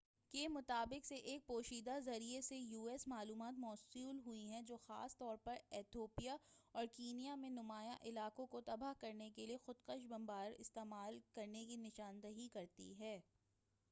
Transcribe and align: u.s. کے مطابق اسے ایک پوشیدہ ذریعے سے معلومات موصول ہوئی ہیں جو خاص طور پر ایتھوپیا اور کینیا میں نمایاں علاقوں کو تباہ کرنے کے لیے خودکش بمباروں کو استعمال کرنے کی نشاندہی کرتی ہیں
u.s. 0.03 0.31
کے 0.33 0.47
مطابق 0.47 0.93
اسے 0.95 1.15
ایک 1.15 1.45
پوشیدہ 1.47 1.97
ذریعے 2.05 2.39
سے 2.41 2.57
معلومات 3.07 3.59
موصول 3.59 4.19
ہوئی 4.25 4.39
ہیں 4.47 4.61
جو 4.61 4.77
خاص 4.77 5.17
طور 5.17 5.37
پر 5.43 5.57
ایتھوپیا 5.71 6.37
اور 6.75 6.85
کینیا 6.93 7.35
میں 7.35 7.49
نمایاں 7.51 7.95
علاقوں 8.03 8.47
کو 8.47 8.61
تباہ 8.61 8.93
کرنے 8.99 9.29
کے 9.29 9.45
لیے 9.45 9.57
خودکش 9.57 10.05
بمباروں 10.07 10.51
کو 10.51 10.61
استعمال 10.61 11.19
کرنے 11.33 11.65
کی 11.65 11.75
نشاندہی 11.77 12.47
کرتی 12.49 12.93
ہیں 12.99 13.19